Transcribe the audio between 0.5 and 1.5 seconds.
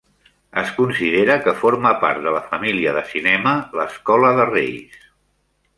Es considera